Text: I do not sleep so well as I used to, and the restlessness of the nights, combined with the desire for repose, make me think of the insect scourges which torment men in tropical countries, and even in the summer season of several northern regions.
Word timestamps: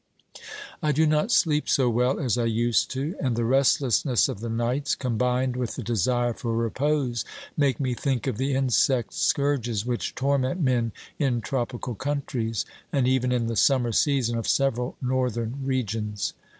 I 0.81 0.91
do 0.91 1.05
not 1.05 1.31
sleep 1.31 1.69
so 1.69 1.87
well 1.87 2.19
as 2.19 2.35
I 2.35 2.45
used 2.45 2.89
to, 2.89 3.13
and 3.21 3.35
the 3.35 3.45
restlessness 3.45 4.27
of 4.27 4.39
the 4.39 4.49
nights, 4.49 4.95
combined 4.95 5.55
with 5.55 5.75
the 5.75 5.83
desire 5.83 6.33
for 6.33 6.57
repose, 6.57 7.23
make 7.55 7.79
me 7.79 7.93
think 7.93 8.25
of 8.25 8.37
the 8.39 8.55
insect 8.55 9.13
scourges 9.13 9.85
which 9.85 10.15
torment 10.15 10.59
men 10.59 10.91
in 11.19 11.39
tropical 11.39 11.93
countries, 11.93 12.65
and 12.91 13.07
even 13.07 13.31
in 13.31 13.45
the 13.45 13.55
summer 13.55 13.91
season 13.91 14.39
of 14.39 14.47
several 14.47 14.97
northern 15.03 15.59
regions. 15.63 16.33